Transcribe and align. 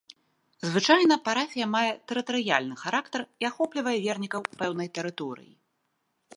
Звычайна, 0.69 1.17
парафія 1.27 1.67
мае 1.75 1.91
тэрытарыяльны 2.11 2.75
характар 2.85 3.21
і 3.45 3.51
ахоплівае 3.53 3.97
вернікаў 4.09 4.41
пэўнай 4.63 4.87
тэрыторыі. 4.97 5.53